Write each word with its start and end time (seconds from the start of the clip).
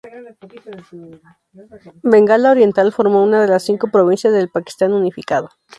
Bengala 2.01 2.49
Oriental 2.49 2.91
formó 2.91 3.23
uno 3.23 3.39
de 3.39 3.47
las 3.47 3.61
cinco 3.63 3.89
provincias 3.91 4.33
del 4.33 4.49
Pakistán 4.49 4.93
unificado. 4.93 5.51